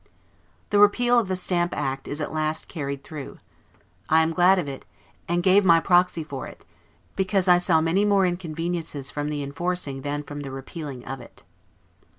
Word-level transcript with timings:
The 0.71 0.79
repeal 0.79 1.19
of 1.19 1.27
the 1.27 1.35
Stamp 1.35 1.77
act 1.77 2.07
is 2.07 2.19
at 2.19 2.33
last 2.33 2.67
carried 2.67 3.03
through. 3.03 3.37
I 4.09 4.23
am 4.23 4.33
glad 4.33 4.57
of 4.57 4.67
it, 4.67 4.83
and 5.27 5.43
gave 5.43 5.63
my 5.63 5.79
proxy 5.79 6.23
for 6.23 6.47
it, 6.47 6.65
because 7.15 7.47
I 7.47 7.59
saw 7.59 7.81
many 7.81 8.03
more 8.03 8.25
inconveniences 8.25 9.11
from 9.11 9.29
the 9.29 9.43
enforcing 9.43 10.01
than 10.01 10.23
from 10.23 10.39
the 10.39 10.49
repealing 10.49 11.03
it. 11.03 11.43